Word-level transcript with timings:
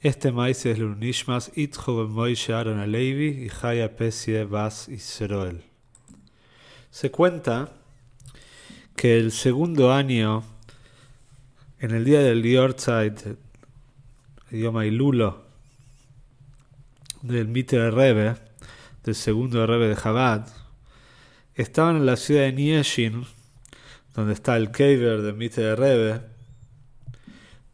Este 0.00 0.30
maíz 0.30 0.64
es 0.64 0.78
Lunishmas 0.78 1.50
Itcho 1.56 2.06
Moishe 2.06 2.52
Aaron 2.52 2.78
Alevi 2.78 3.46
y 3.46 3.48
Jaya 3.48 3.96
Pesie 3.96 4.44
Bas 4.44 4.88
Israel. 4.88 5.64
Se 6.92 7.10
cuenta 7.10 7.72
que 8.94 9.18
el 9.18 9.32
segundo 9.32 9.92
año, 9.92 10.44
en 11.80 11.90
el 11.90 12.04
día 12.04 12.20
del 12.20 12.44
Yortzeit, 12.44 13.36
idioma 14.52 14.86
Ilulo, 14.86 15.42
del 17.22 17.48
Mitre 17.48 17.90
Rebe, 17.90 18.36
del 19.02 19.16
segundo 19.16 19.66
Rebe 19.66 19.88
de 19.88 19.96
Chabad, 19.96 20.46
estaban 21.56 21.96
en 21.96 22.06
la 22.06 22.14
ciudad 22.14 22.42
de 22.42 22.52
Nieshin, 22.52 23.26
donde 24.14 24.34
está 24.34 24.56
el 24.58 24.70
Kever 24.70 25.22
del 25.22 25.34
Mitre 25.34 25.74
Rebe, 25.74 26.20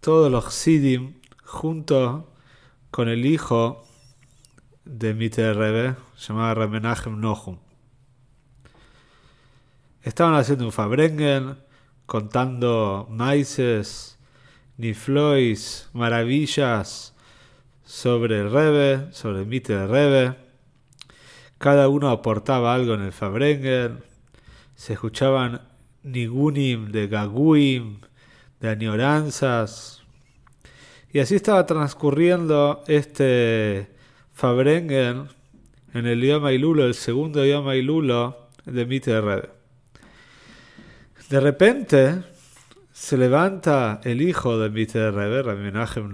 todos 0.00 0.32
los 0.32 0.54
Sidim 0.54 1.16
junto 1.54 2.32
con 2.90 3.08
el 3.08 3.24
hijo 3.24 3.84
de 4.84 5.14
Mitre 5.14 5.54
Rebe, 5.54 5.94
llamado 6.18 6.56
Remenachem 6.56 7.18
Nohum. 7.18 7.58
Estaban 10.02 10.34
haciendo 10.34 10.66
un 10.66 10.72
Fabrengen, 10.72 11.56
contando 12.06 13.06
maíces, 13.08 14.18
niflois, 14.76 15.88
maravillas 15.94 17.14
sobre 17.84 18.40
el 18.40 18.50
Rebe, 18.50 19.12
sobre 19.12 19.42
el 19.42 19.88
Rebe. 19.88 20.36
Cada 21.58 21.88
uno 21.88 22.10
aportaba 22.10 22.74
algo 22.74 22.94
en 22.94 23.02
el 23.02 23.12
Fabrengen. 23.12 24.02
Se 24.74 24.94
escuchaban 24.94 25.62
nigunim 26.02 26.90
de 26.90 27.06
gaguim, 27.06 28.00
de 28.60 28.68
añoranzas, 28.68 30.03
y 31.14 31.20
así 31.20 31.36
estaba 31.36 31.64
transcurriendo 31.64 32.82
este 32.88 33.88
Fabrengen 34.32 35.28
en 35.94 36.06
el 36.06 36.24
idioma 36.24 36.50
Ilulo, 36.50 36.86
el 36.86 36.94
segundo 36.94 37.44
idioma 37.44 37.76
Ilulo 37.76 38.48
de 38.64 38.84
Rebe. 38.84 39.48
De 41.30 41.38
repente 41.38 42.24
se 42.92 43.16
levanta 43.16 44.00
el 44.02 44.22
hijo 44.22 44.58
de 44.58 44.70
Mitre 44.70 45.12
Rebe, 45.12 45.44
Rabbi 45.44 45.62
Menachem 45.62 46.10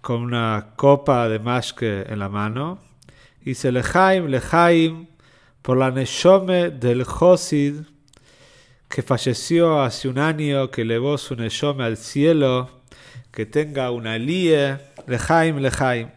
con 0.00 0.22
una 0.22 0.74
copa 0.76 1.28
de 1.28 1.40
mashke 1.40 2.08
en 2.08 2.20
la 2.20 2.28
mano, 2.28 2.78
y 3.40 3.46
dice 3.46 3.72
Lejaim, 3.72 4.26
Lejaim, 4.26 5.08
por 5.62 5.78
la 5.78 5.90
Neshome 5.90 6.70
del 6.70 7.02
Josid, 7.02 7.80
que 8.88 9.02
falleció 9.02 9.82
hace 9.82 10.06
un 10.06 10.20
año, 10.20 10.70
que 10.70 10.82
elevó 10.82 11.18
su 11.18 11.34
Neshome 11.34 11.82
al 11.82 11.96
cielo, 11.96 12.83
que 13.34 13.46
tenga 13.46 13.90
una 13.90 14.16
lie, 14.16 14.78
lejaim, 15.08 15.58
lejaim. 15.58 16.10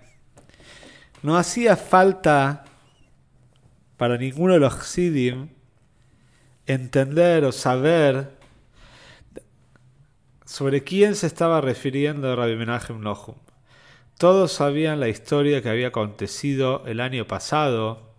No 1.23 1.36
hacía 1.36 1.76
falta 1.76 2.64
para 3.98 4.18
ninguno 4.18 4.54
de 4.54 4.60
los 4.60 4.76
Sidim 4.86 5.50
entender 6.68 7.44
o 7.44 7.52
saber 7.52 8.38
sobre 10.45 10.84
quién 10.84 11.16
se 11.16 11.26
estaba 11.26 11.60
refiriendo 11.60 12.36
Rabbi 12.36 12.56
Menachem 12.56 13.02
Nohum. 13.02 13.36
Todos 14.20 14.52
sabían 14.52 15.00
la 15.00 15.10
historia 15.10 15.64
que 15.64 15.70
había 15.70 15.88
acontecido 15.88 16.84
el 16.86 17.00
año 17.00 17.26
pasado, 17.26 18.14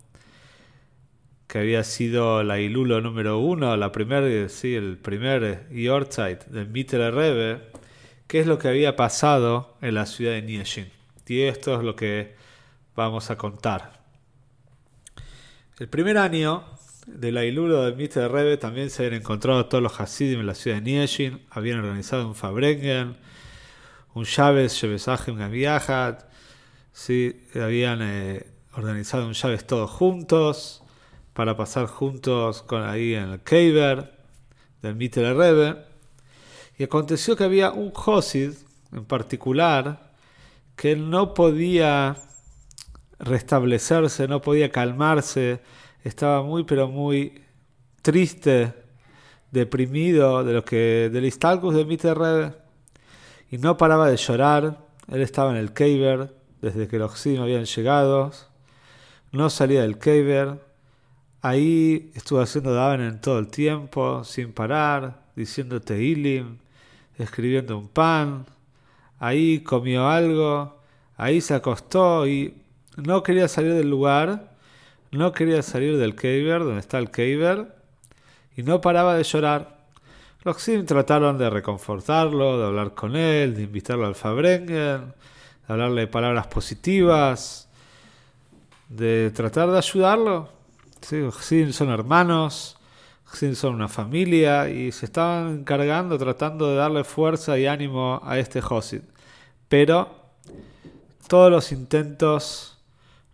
que 1.47 1.59
había 1.59 1.85
sido 1.85 2.43
la 2.43 2.59
Ilulo 2.59 2.99
número 2.99 3.37
uno, 3.37 3.77
la 3.77 3.93
primer, 3.93 4.49
sí, 4.49 4.75
el 4.75 4.97
primer 4.97 5.69
Yortzeit 5.71 6.43
del 6.47 6.67
Mitre 6.67 7.11
Rebbe, 7.11 7.78
qué 8.29 8.39
es 8.39 8.45
lo 8.45 8.59
que 8.59 8.67
había 8.67 8.95
pasado 8.95 9.75
en 9.81 9.95
la 9.95 10.05
ciudad 10.05 10.33
de 10.33 10.43
Nieshin. 10.43 10.91
Y 11.27 11.41
esto 11.41 11.75
es 11.75 11.83
lo 11.83 11.95
que 11.95 12.35
vamos 12.95 13.31
a 13.31 13.37
contar. 13.37 14.03
El 15.79 15.89
primer 15.89 16.19
año 16.19 16.63
de 17.07 17.31
la 17.31 17.43
Iluro 17.43 17.83
del 17.83 17.95
Mitre 17.95 18.27
Rebe 18.27 18.57
también 18.57 18.91
se 18.91 19.03
habían 19.03 19.21
encontrado 19.21 19.65
todos 19.65 19.81
los 19.81 19.99
Hasidim 19.99 20.41
en 20.41 20.45
la 20.45 20.53
ciudad 20.53 20.77
de 20.77 20.83
Nieshin, 20.83 21.41
habían 21.49 21.79
organizado 21.79 22.27
un 22.27 22.35
Fabrengen, 22.35 23.17
un 24.13 24.25
Shabes, 24.25 24.73
Shebesachim 24.73 25.35
Gaviahat, 25.35 26.29
¿sí? 26.93 27.47
habían 27.55 27.99
eh, 28.03 28.45
organizado 28.75 29.25
un 29.25 29.33
Shabes 29.33 29.65
todos 29.65 29.89
juntos 29.89 30.83
para 31.33 31.57
pasar 31.57 31.87
juntos 31.87 32.61
con 32.61 32.83
ahí 32.83 33.15
en 33.15 33.29
el 33.29 33.39
Keiber 33.39 34.13
del 34.83 34.95
Mitre 34.95 35.33
Rebe. 35.33 35.88
Y 36.79 36.85
aconteció 36.85 37.35
que 37.35 37.43
había 37.43 37.71
un 37.71 37.91
Josid 37.91 38.53
en 38.93 39.03
particular 39.03 40.13
que 40.77 40.95
no 40.95 41.33
podía 41.33 42.15
restablecerse, 43.19 44.29
no 44.29 44.41
podía 44.41 44.71
calmarse, 44.71 45.59
estaba 46.05 46.41
muy 46.41 46.63
pero 46.63 46.87
muy 46.87 47.43
triste, 48.01 48.73
deprimido 49.51 50.45
de 50.45 50.53
lo 50.53 50.63
que 50.63 51.09
del 51.11 51.25
Istalcus 51.25 51.75
de 51.75 51.83
Mitterrede 51.83 52.53
y 53.51 53.57
no 53.57 53.75
paraba 53.75 54.09
de 54.09 54.15
llorar. 54.15 54.77
Él 55.11 55.21
estaba 55.21 55.51
en 55.51 55.57
el 55.57 55.73
Keiber 55.73 56.33
desde 56.61 56.87
que 56.87 56.97
los 56.97 57.13
Xidim 57.19 57.41
habían 57.41 57.65
llegado, 57.65 58.31
no 59.33 59.49
salía 59.49 59.81
del 59.81 59.99
Keiber. 59.99 60.65
Ahí 61.41 62.09
estuvo 62.15 62.39
haciendo 62.39 62.73
Daven 62.73 63.01
en 63.01 63.19
todo 63.19 63.37
el 63.37 63.49
tiempo, 63.49 64.23
sin 64.23 64.53
parar, 64.53 65.23
diciendo 65.35 65.81
Teilim, 65.81 66.59
escribiendo 67.19 67.77
un 67.77 67.87
pan, 67.89 68.45
ahí 69.19 69.59
comió 69.59 70.07
algo, 70.07 70.81
ahí 71.17 71.41
se 71.41 71.53
acostó 71.53 72.25
y 72.27 72.55
no 72.95 73.21
quería 73.23 73.47
salir 73.47 73.73
del 73.73 73.89
lugar, 73.89 74.55
no 75.11 75.31
quería 75.31 75.61
salir 75.61 75.97
del 75.97 76.15
Keiber, 76.15 76.63
donde 76.63 76.79
está 76.79 76.97
el 76.97 77.11
Keiber, 77.11 77.75
y 78.55 78.63
no 78.63 78.81
paraba 78.81 79.15
de 79.15 79.23
llorar. 79.23 79.77
Los 80.43 80.61
Sim 80.61 80.85
trataron 80.85 81.37
de 81.37 81.49
reconfortarlo, 81.49 82.57
de 82.59 82.65
hablar 82.65 82.93
con 82.93 83.15
él, 83.15 83.55
de 83.55 83.63
invitarlo 83.63 84.05
al 84.05 84.15
Fabrengen, 84.15 84.67
de 84.67 85.13
hablarle 85.67 86.07
palabras 86.07 86.47
positivas, 86.47 87.69
de 88.87 89.31
tratar 89.31 89.69
de 89.69 89.77
ayudarlo. 89.77 90.49
Sí, 91.01 91.19
los 91.19 91.35
Sim 91.35 91.73
son 91.73 91.89
hermanos, 91.89 92.78
son 93.55 93.75
una 93.75 93.87
familia 93.87 94.69
y 94.69 94.91
se 94.91 95.05
estaban 95.05 95.59
encargando, 95.59 96.17
tratando 96.17 96.69
de 96.69 96.75
darle 96.75 97.03
fuerza 97.03 97.57
y 97.57 97.67
ánimo 97.67 98.21
a 98.23 98.37
este 98.37 98.61
Josid. 98.61 99.01
Pero 99.67 100.09
todos 101.27 101.51
los 101.51 101.71
intentos 101.71 102.77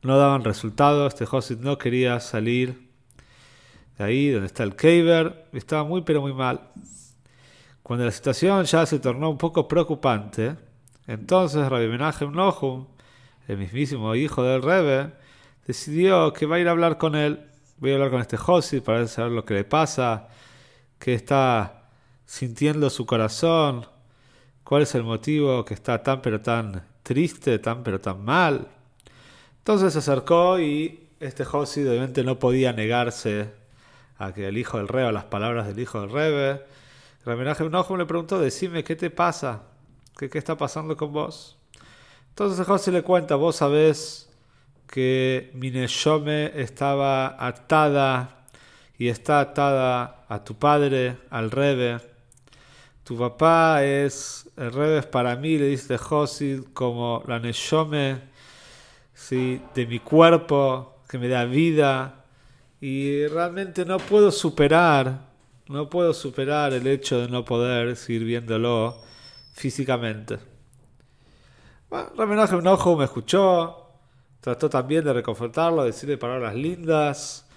no 0.02 0.18
daban 0.18 0.44
resultado. 0.44 1.08
Este 1.08 1.26
Josid 1.26 1.60
no 1.60 1.78
quería 1.78 2.20
salir 2.20 2.90
de 3.98 4.04
ahí 4.04 4.30
donde 4.30 4.48
está 4.48 4.64
el 4.64 4.76
Keiber. 4.76 5.48
Estaba 5.54 5.84
muy 5.84 6.02
pero 6.02 6.22
muy 6.22 6.34
mal. 6.34 6.62
Cuando 7.82 8.06
la 8.06 8.12
situación 8.12 8.66
ya 8.66 8.86
se 8.86 9.00
tornó 9.00 9.30
un 9.30 9.38
poco 9.38 9.68
preocupante, 9.68 10.56
entonces 11.08 11.68
Rabbi 11.70 11.88
Menachem 11.88 12.32
Nohum, 12.32 12.88
el 13.48 13.58
mismísimo 13.58 14.16
hijo 14.16 14.44
del 14.44 14.62
Rebe, 14.62 15.14
decidió 15.68 16.34
que 16.34 16.48
va 16.48 16.58
a 16.58 16.60
ir 16.60 16.68
a 16.68 16.72
hablar 16.72 16.98
con 16.98 17.16
él 17.16 17.40
voy 17.78 17.91
a 17.91 17.96
hablar 17.96 18.12
con 18.12 18.22
este 18.22 18.38
Josi 18.38 18.81
para 18.81 19.08
saber 19.08 19.31
lo 19.31 19.46
que 19.46 19.53
le 19.53 19.63
pasa, 19.63 20.28
qué 21.00 21.13
está 21.13 21.90
sintiendo 22.25 22.90
su 22.90 23.06
corazón, 23.06 23.86
cuál 24.63 24.84
es 24.84 24.96
el 24.96 25.03
motivo 25.03 25.66
que 25.66 25.74
está 25.74 26.02
tan 26.02 26.22
pero 26.22 26.41
tan 26.41 26.85
triste, 27.03 27.59
tan 27.59 27.84
pero 27.84 28.00
tan 28.00 28.24
mal. 28.24 28.68
Entonces 29.59 29.94
se 29.94 30.00
acercó 30.00 30.59
y 30.59 31.09
este 31.19 31.46
Josi 31.46 31.81
obviamente 31.88 32.24
no 32.24 32.40
podía 32.40 32.74
negarse 32.74 33.52
a 34.18 34.34
que 34.34 34.47
el 34.47 34.58
hijo 34.58 34.78
del 34.78 34.88
rey, 34.88 35.06
a 35.06 35.12
las 35.12 35.25
palabras 35.25 35.68
del 35.68 35.80
hijo 35.80 36.02
del 36.02 36.12
rebe. 36.12 36.66
un 37.25 37.75
ojo 37.75 37.97
le 37.97 38.06
preguntó, 38.06 38.40
decime, 38.40 38.84
¿qué 38.84 38.96
te 38.96 39.09
pasa? 39.09 39.64
¿Qué, 40.18 40.30
qué 40.30 40.38
está 40.38 40.58
pasando 40.58 40.96
con 40.96 41.12
vos? 41.12 41.58
Entonces 42.30 42.66
Josi 42.66 42.91
le 42.91 43.02
cuenta, 43.02 43.35
vos 43.35 43.58
sabés 43.58 44.29
que 44.87 45.52
mi 45.53 45.70
estaba 45.70 47.35
atada 47.46 48.46
y 48.97 49.08
está 49.08 49.40
atada 49.40 50.26
a 50.28 50.43
tu 50.43 50.55
padre, 50.55 51.17
al 51.29 51.52
Rebe. 51.52 51.99
Tu 53.03 53.17
papá 53.17 53.84
es, 53.84 54.49
el 54.58 54.72
Rebe 54.72 54.99
es 54.99 55.05
para 55.05 55.35
mí, 55.35 55.58
le 55.58 55.67
dice 55.67 55.97
Josid, 55.97 56.64
como 56.73 57.23
la 57.28 57.40
Neshome 57.40 58.20
¿sí? 59.14 59.61
de 59.73 59.85
mi 59.85 59.99
cuerpo, 59.99 61.03
que 61.08 61.17
me 61.17 61.28
da 61.28 61.46
vida. 61.46 62.26
Y 62.81 63.28
realmente 63.28 63.85
no 63.85 63.97
puedo 63.97 64.31
superar, 64.31 65.20
no 65.67 65.90
puedo 65.90 66.14
superar 66.14 66.73
el 66.73 66.88
hecho 66.88 67.20
de 67.22 67.29
no 67.29 67.43
poder 67.43 67.96
seguir 67.96 68.23
viéndolo 68.23 69.02
físicamente. 69.53 70.38
Bueno, 71.90 72.58
un 72.58 72.67
ojo 72.67 72.97
me 72.97 73.05
escuchó, 73.05 73.84
Trató 74.46 74.70
también 74.70 75.03
de 75.03 75.12
reconfortarlo, 75.12 75.82
de 75.82 75.88
decirle 75.88 76.20
palabras 76.20 76.53
lindas, 76.53 77.47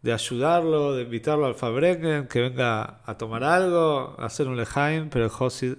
de 0.00 0.14
ayudarlo, 0.14 0.94
de 0.94 1.02
invitarlo 1.02 1.44
al 1.44 1.54
Fabrengen, 1.54 2.26
que 2.26 2.40
venga 2.40 3.02
a 3.04 3.18
tomar 3.18 3.44
algo, 3.44 4.16
a 4.18 4.24
hacer 4.24 4.48
un 4.48 4.56
lejaim, 4.56 5.10
pero 5.10 5.26
el 5.26 5.30
Josid 5.30 5.74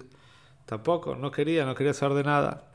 tampoco, 0.66 1.16
no 1.16 1.32
quería, 1.32 1.64
no 1.64 1.74
quería 1.74 1.92
saber 1.92 2.18
de 2.18 2.22
nada. 2.22 2.70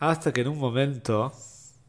Hasta 0.00 0.32
que 0.32 0.40
en 0.40 0.48
un 0.48 0.58
momento 0.58 1.32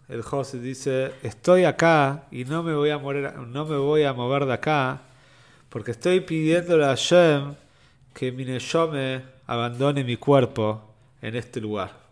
el 0.07 0.21
José 0.21 0.59
dice, 0.59 1.11
estoy 1.23 1.63
acá 1.63 2.25
y 2.29 2.45
no 2.45 2.61
me 2.61 2.75
voy 2.75 2.91
a 2.91 2.99
mover, 2.99 3.35
no 3.35 3.65
me 3.65 3.77
voy 3.77 4.03
a 4.03 4.13
mover 4.13 4.45
de 4.45 4.53
acá 4.53 5.01
porque 5.69 5.89
estoy 5.89 6.19
pidiéndole 6.19 6.85
a 6.85 6.93
Shem 6.93 7.55
que 8.13 8.31
mi 8.31 8.45
abandone 9.47 10.03
mi 10.03 10.17
cuerpo 10.17 10.83
en 11.19 11.35
este 11.35 11.59
lugar. 11.59 12.08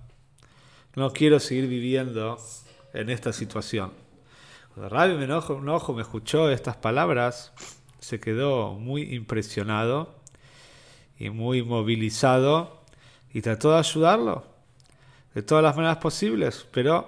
No 0.98 1.14
quiero 1.14 1.40
seguir 1.40 1.68
viviendo 1.68 2.40
en 2.92 3.12
esta 3.12 3.32
situación. 3.32 3.92
Cuando 4.74 4.90
Rabbi 4.90 5.26
Enojo 5.26 5.94
me 5.94 6.02
escuchó 6.02 6.50
estas 6.50 6.76
palabras, 6.76 7.54
se 8.00 8.20
quedó 8.20 8.74
muy 8.74 9.14
impresionado 9.14 10.16
y 11.20 11.30
muy 11.30 11.62
movilizado 11.62 12.82
y 13.32 13.44
trató 13.44 13.74
de 13.74 13.78
ayudarlo 13.78 14.44
de 15.36 15.44
todas 15.44 15.64
las 15.64 15.76
maneras 15.76 15.98
posibles, 15.98 16.66
pero 16.72 17.08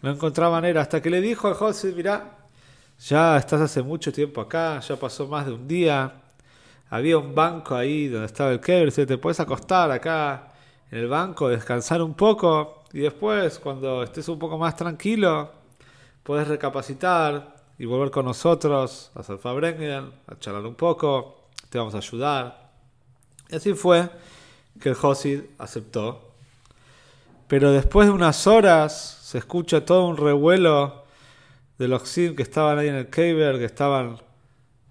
no 0.00 0.12
encontraba 0.12 0.52
manera. 0.52 0.80
Hasta 0.80 1.02
que 1.02 1.10
le 1.10 1.20
dijo 1.20 1.48
a 1.48 1.54
José, 1.54 1.92
mira, 1.96 2.38
ya 3.00 3.36
estás 3.36 3.62
hace 3.62 3.82
mucho 3.82 4.12
tiempo 4.12 4.40
acá, 4.40 4.78
ya 4.78 4.94
pasó 4.94 5.26
más 5.26 5.46
de 5.46 5.54
un 5.54 5.66
día, 5.66 6.22
había 6.88 7.18
un 7.18 7.34
banco 7.34 7.74
ahí 7.74 8.06
donde 8.06 8.26
estaba 8.26 8.52
el 8.52 8.60
Keber, 8.60 8.92
te 8.92 9.18
puedes 9.18 9.40
acostar 9.40 9.90
acá 9.90 10.52
en 10.88 11.00
el 11.00 11.08
banco, 11.08 11.48
descansar 11.48 12.00
un 12.00 12.14
poco 12.14 12.81
y 12.92 13.00
después 13.00 13.58
cuando 13.58 14.02
estés 14.02 14.28
un 14.28 14.38
poco 14.38 14.58
más 14.58 14.76
tranquilo, 14.76 15.50
puedes 16.22 16.46
recapacitar 16.48 17.56
y 17.78 17.86
volver 17.86 18.10
con 18.10 18.26
nosotros 18.26 19.10
a 19.14 19.20
hacer 19.20 19.38
Fabrengen, 19.38 20.12
a 20.26 20.38
charlar 20.38 20.66
un 20.66 20.74
poco, 20.74 21.48
te 21.70 21.78
vamos 21.78 21.94
a 21.94 21.98
ayudar. 21.98 22.70
Y 23.48 23.56
así 23.56 23.74
fue 23.74 24.08
que 24.80 24.90
el 24.90 24.94
Josid 24.94 25.40
aceptó. 25.58 26.32
Pero 27.48 27.70
después 27.72 28.06
de 28.06 28.12
unas 28.12 28.46
horas 28.46 29.18
se 29.22 29.38
escucha 29.38 29.84
todo 29.84 30.06
un 30.06 30.16
revuelo 30.16 31.04
de 31.78 31.88
los 31.88 32.08
Sim 32.08 32.36
que 32.36 32.42
estaban 32.42 32.78
ahí 32.78 32.88
en 32.88 32.94
el 32.94 33.10
Keber, 33.10 33.58
que 33.58 33.64
estaban 33.64 34.18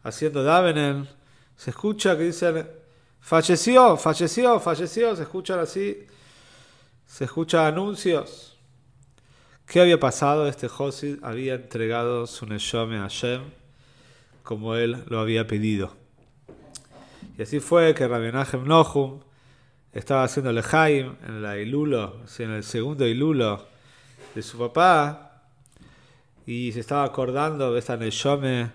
haciendo 0.04 0.44
Davenen. 0.44 1.08
Se 1.56 1.70
escucha 1.70 2.18
que 2.18 2.24
dicen, 2.24 2.68
falleció, 3.20 3.98
falleció, 3.98 4.60
falleció. 4.60 5.16
Se 5.16 5.24
escuchan 5.24 5.60
así, 5.60 6.06
se 7.12 7.26
escuchan 7.26 7.66
anuncios. 7.66 8.58
¿Qué 9.68 9.82
había 9.82 10.00
pasado? 10.00 10.48
Este 10.48 10.70
Josid 10.70 11.18
había 11.24 11.56
entregado 11.56 12.26
su 12.26 12.46
Neshome 12.46 13.00
a 13.00 13.02
Hashem 13.02 13.42
como 14.44 14.76
él 14.76 15.04
lo 15.08 15.20
había 15.20 15.46
pedido. 15.46 15.94
Y 17.38 17.42
así 17.42 17.60
fue 17.60 17.94
que 17.94 18.08
Rabbi 18.08 18.32
Nohum 18.32 19.20
estaba 19.92 20.24
haciendo 20.24 20.54
Lejaim 20.54 21.18
en 21.28 21.42
la 21.42 21.58
Ilulo, 21.58 22.22
en 22.40 22.52
el 22.52 22.64
segundo 22.64 23.06
Ilulo 23.06 23.68
de 24.34 24.42
su 24.42 24.58
papá, 24.58 25.44
y 26.46 26.72
se 26.72 26.80
estaba 26.80 27.04
acordando 27.04 27.74
de 27.74 27.80
esta 27.80 27.98
Neshome 27.98 28.72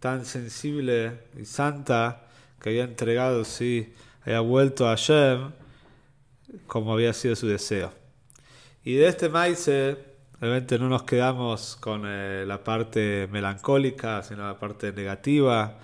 tan 0.00 0.24
sensible 0.24 1.20
y 1.40 1.44
santa 1.44 2.24
que 2.60 2.70
había 2.70 2.82
entregado, 2.82 3.44
sí, 3.44 3.94
había 4.24 4.40
vuelto 4.40 4.88
a 4.88 4.96
Hashem 4.96 5.63
como 6.66 6.92
había 6.92 7.12
sido 7.12 7.36
su 7.36 7.46
deseo. 7.46 7.92
Y 8.84 8.94
de 8.94 9.08
este 9.08 9.28
maíz, 9.28 9.68
obviamente 10.40 10.78
no 10.78 10.88
nos 10.88 11.04
quedamos 11.04 11.76
con 11.76 12.02
eh, 12.04 12.44
la 12.46 12.62
parte 12.62 13.28
melancólica, 13.30 14.22
sino 14.22 14.46
la 14.46 14.58
parte 14.58 14.92
negativa, 14.92 15.78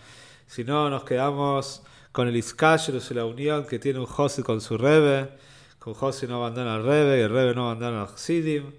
sino 0.47 0.91
nos 0.91 1.05
quedamos 1.05 1.83
con 2.13 2.29
el 2.29 2.37
Iskashrus 2.37 3.11
y 3.11 3.15
la 3.15 3.25
unión 3.25 3.67
que 3.67 3.79
tiene 3.79 4.01
un 4.01 4.07
José 4.07 4.43
con 4.43 4.61
su 4.61 4.77
Rebe, 4.77 5.31
con 5.79 5.95
José 5.95 6.27
no 6.27 6.37
abandona 6.37 6.75
al 6.75 6.85
Rebe 6.85 7.19
y 7.19 7.23
el 7.23 7.31
Rebe 7.31 7.55
no 7.55 7.71
abandona 7.71 8.03
al 8.03 8.19
Sidim, 8.19 8.73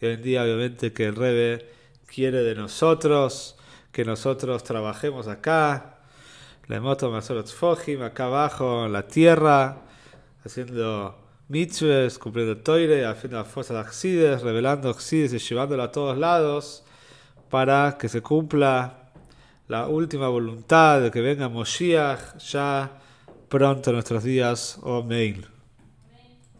y 0.00 0.06
hoy 0.06 0.12
en 0.12 0.22
día 0.22 0.42
obviamente 0.44 0.92
que 0.92 1.06
el 1.06 1.16
Rebe 1.16 1.68
quiere 2.06 2.42
de 2.42 2.54
nosotros, 2.54 3.56
que 3.90 4.04
nosotros 4.04 4.62
trabajemos 4.62 5.26
acá, 5.28 5.98
la 6.66 6.80
moto 6.80 7.14
acá 7.14 8.24
abajo 8.24 8.86
en 8.86 8.92
la 8.92 9.06
tierra, 9.06 9.82
haciendo 10.44 11.23
mitzvahs, 11.48 12.18
cumpliendo 12.18 12.56
toire, 12.58 13.06
haciendo 13.06 13.38
la 13.38 13.44
fuerza 13.44 13.74
de 13.74 13.80
Axides, 13.80 14.42
revelando 14.42 14.90
Axides 14.90 15.32
y 15.32 15.38
llevándolo 15.38 15.82
a 15.82 15.92
todos 15.92 16.16
lados 16.16 16.84
para 17.50 17.96
que 17.98 18.08
se 18.08 18.20
cumpla 18.20 19.12
la 19.68 19.88
última 19.88 20.28
voluntad 20.28 21.00
de 21.00 21.10
que 21.10 21.20
venga 21.20 21.48
Moshiach 21.48 22.38
ya 22.38 22.98
pronto 23.48 23.90
en 23.90 23.96
nuestros 23.96 24.24
días. 24.24 24.78
Amén. 24.84 25.53